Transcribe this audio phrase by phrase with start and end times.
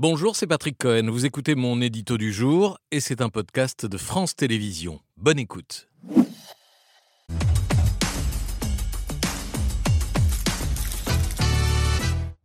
[0.00, 1.10] Bonjour, c'est Patrick Cohen.
[1.10, 5.00] Vous écoutez mon édito du jour et c'est un podcast de France Télévisions.
[5.16, 5.88] Bonne écoute.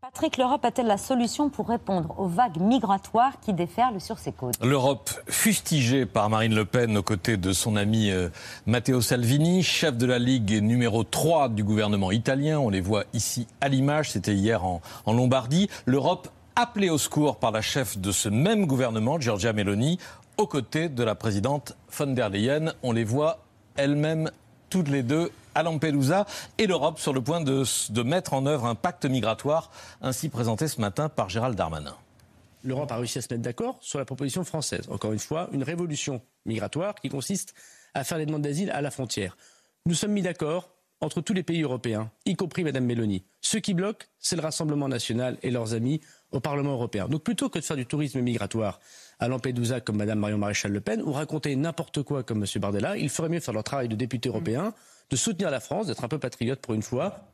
[0.00, 4.54] Patrick, l'Europe a-t-elle la solution pour répondre aux vagues migratoires qui déferlent sur ses côtes?
[4.64, 8.30] L'Europe, fustigée par Marine Le Pen aux côtés de son ami euh,
[8.64, 13.46] Matteo Salvini, chef de la Ligue numéro 3 du gouvernement italien, on les voit ici
[13.60, 18.12] à l'image, c'était hier en, en Lombardie, l'Europe appelée au secours par la chef de
[18.12, 19.98] ce même gouvernement, Giorgia Meloni,
[20.36, 22.74] aux côtés de la présidente von der Leyen.
[22.82, 23.38] On les voit
[23.76, 24.30] elles-mêmes
[24.70, 26.26] toutes les deux à Lampedusa
[26.58, 30.68] et l'Europe sur le point de, de, mettre en œuvre un pacte migratoire, ainsi présenté
[30.68, 31.94] ce matin par Gérald Darmanin.
[32.64, 34.88] L'Europe a réussi à se mettre d'accord sur la proposition française.
[34.90, 37.54] Encore une fois, une révolution migratoire qui consiste
[37.92, 39.36] à faire les demandes d'asile à la frontière.
[39.84, 40.70] Nous sommes mis d'accord
[41.02, 43.24] entre tous les pays européens, y compris Mme Mélanie.
[43.40, 46.00] Ce qui bloque, c'est le Rassemblement national et leurs amis
[46.32, 47.08] au Parlement européen.
[47.08, 48.80] Donc plutôt que de faire du tourisme migratoire
[49.18, 52.60] à Lampedusa comme Mme Marion Maréchal Le Pen ou raconter n'importe quoi comme M.
[52.60, 54.74] Bardella, il ferait mieux faire leur travail de député européen,
[55.10, 57.31] de soutenir la France, d'être un peu patriote pour une fois,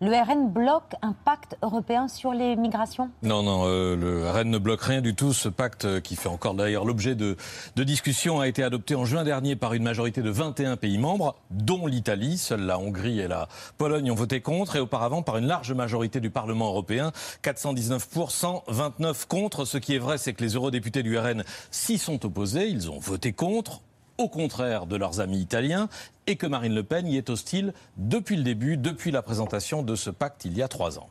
[0.00, 3.10] le RN bloque un pacte européen sur les migrations?
[3.22, 5.32] Non, non, euh, le RN ne bloque rien du tout.
[5.32, 7.36] Ce pacte, euh, qui fait encore d'ailleurs l'objet de,
[7.76, 11.86] discussions, a été adopté en juin dernier par une majorité de 21 pays membres, dont
[11.86, 12.38] l'Italie.
[12.38, 16.20] Seules la Hongrie et la Pologne ont voté contre, et auparavant par une large majorité
[16.20, 19.64] du Parlement européen, 419 pour 129 contre.
[19.64, 22.68] Ce qui est vrai, c'est que les eurodéputés du RN s'y sont opposés.
[22.68, 23.80] Ils ont voté contre
[24.18, 25.88] au contraire de leurs amis italiens,
[26.26, 29.94] et que Marine Le Pen y est hostile depuis le début, depuis la présentation de
[29.94, 31.08] ce pacte il y a trois ans.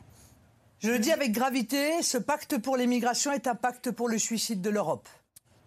[0.78, 4.60] Je le dis avec gravité, ce pacte pour l'immigration est un pacte pour le suicide
[4.60, 5.08] de l'Europe.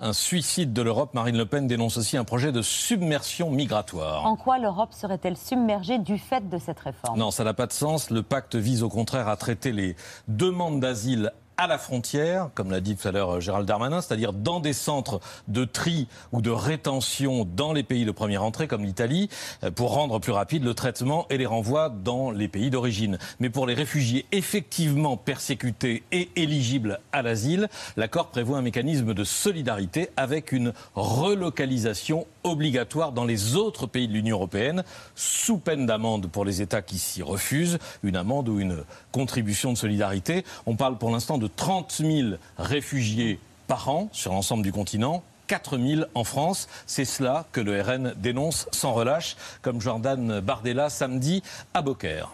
[0.04, 4.26] Un suicide de l'Europe, Marine Le Pen dénonce aussi un projet de submersion migratoire.
[4.26, 7.20] En quoi l'Europe serait-elle submergée du fait de cette réforme?
[7.20, 8.10] Non, ça n'a pas de sens.
[8.10, 9.96] Le pacte vise au contraire à traiter les
[10.28, 11.32] demandes d'asile
[11.62, 14.74] à la frontière, comme l'a dit tout à l'heure euh, Gérald Darmanin, c'est-à-dire dans des
[14.74, 19.30] centres de tri ou de rétention dans les pays de première entrée, comme l'Italie,
[19.64, 23.20] euh, pour rendre plus rapide le traitement et les renvois dans les pays d'origine.
[23.40, 29.24] Mais pour les réfugiés effectivement persécutés et éligibles à l'asile, l'accord prévoit un mécanisme de
[29.24, 34.84] solidarité avec une relocalisation obligatoire dans les autres pays de l'Union européenne,
[35.16, 39.78] sous peine d'amende pour les États qui s'y refusent, une amende ou une contribution de
[39.78, 40.44] solidarité.
[40.66, 45.24] On parle pour l'instant de 30 000 réfugiés par an sur l'ensemble du continent.
[45.48, 46.70] 4 000 en France.
[46.88, 52.30] C'est cela que le RN dénonce sans relâche, comme Jordan Bardella samedi à Beaucaire.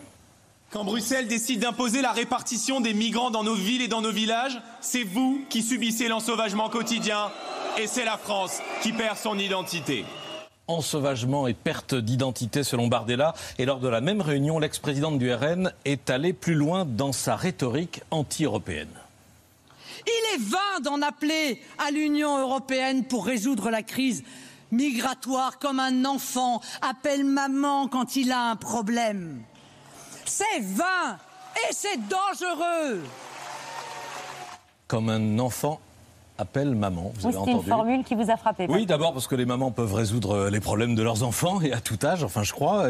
[0.69, 4.61] Quand Bruxelles décide d'imposer la répartition des migrants dans nos villes et dans nos villages,
[4.81, 7.31] c'est vous qui subissez l'ensauvagement quotidien
[7.77, 10.05] et c'est la France qui perd son identité
[10.67, 13.33] ensauvagement et perte d'identité selon Bardella.
[13.57, 17.35] Et lors de la même réunion, l'ex-présidente du RN est allée plus loin dans sa
[17.35, 18.91] rhétorique anti-européenne.
[20.05, 24.23] Il est vain d'en appeler à l'Union européenne pour résoudre la crise
[24.71, 29.41] migratoire comme un enfant appelle maman quand il a un problème.
[30.25, 31.17] C'est vain
[31.55, 33.01] et c'est dangereux.
[34.87, 35.79] Comme un enfant
[36.37, 37.11] appelle maman.
[37.15, 37.51] Vous avez entendu.
[37.51, 38.67] C'est une formule qui vous a frappé.
[38.69, 41.73] Oui, d'abord parce que les mamans peuvent résoudre euh, les problèmes de leurs enfants et
[41.73, 42.87] à tout âge, enfin je crois.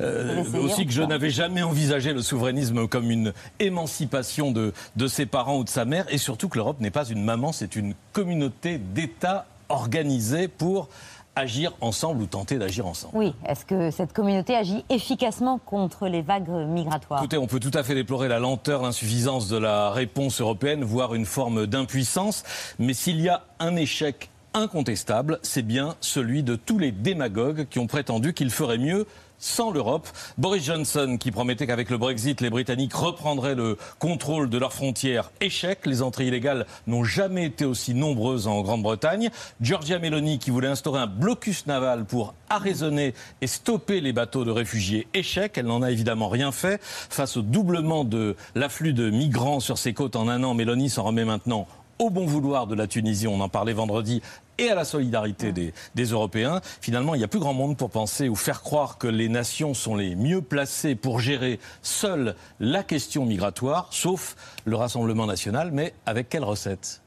[0.00, 5.26] Euh, aussi que je n'avais jamais envisagé le souverainisme comme une émancipation de, de ses
[5.26, 7.94] parents ou de sa mère et surtout que l'Europe n'est pas une maman, c'est une
[8.12, 10.88] communauté d'États organisés pour
[11.36, 13.16] agir ensemble ou tenter d'agir ensemble.
[13.16, 17.20] Oui, est-ce que cette communauté agit efficacement contre les vagues migratoires?
[17.20, 21.14] Écoutez, on peut tout à fait déplorer la lenteur, l'insuffisance de la réponse européenne, voire
[21.14, 22.42] une forme d'impuissance,
[22.78, 27.78] mais s'il y a un échec incontestable, c'est bien celui de tous les démagogues qui
[27.78, 29.06] ont prétendu qu'il ferait mieux
[29.38, 30.08] sans l'Europe.
[30.36, 35.30] Boris Johnson qui promettait qu'avec le Brexit, les Britanniques reprendraient le contrôle de leurs frontières.
[35.40, 35.86] Échec.
[35.86, 39.30] Les entrées illégales n'ont jamais été aussi nombreuses en Grande-Bretagne.
[39.60, 44.50] Giorgia Meloni qui voulait instaurer un blocus naval pour arraisonner et stopper les bateaux de
[44.50, 45.06] réfugiés.
[45.14, 45.56] Échec.
[45.56, 46.80] Elle n'en a évidemment rien fait.
[46.82, 51.04] Face au doublement de l'afflux de migrants sur ses côtes en un an, Meloni s'en
[51.04, 51.66] remet maintenant
[51.98, 54.22] au bon vouloir de la Tunisie, on en parlait vendredi,
[54.58, 56.60] et à la solidarité des, des, Européens.
[56.80, 59.72] Finalement, il n'y a plus grand monde pour penser ou faire croire que les nations
[59.72, 65.94] sont les mieux placées pour gérer seule la question migratoire, sauf le Rassemblement national, mais
[66.06, 67.02] avec quelle recette?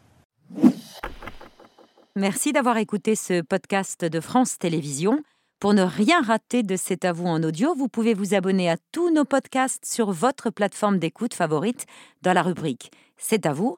[2.16, 5.22] Merci d'avoir écouté ce podcast de France Télévisions.
[5.62, 8.78] Pour ne rien rater de C'est à vous en audio, vous pouvez vous abonner à
[8.92, 11.86] tous nos podcasts sur votre plateforme d'écoute favorite
[12.22, 13.78] dans la rubrique C'est à vous